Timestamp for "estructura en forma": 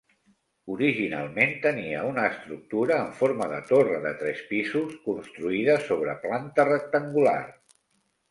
2.29-3.49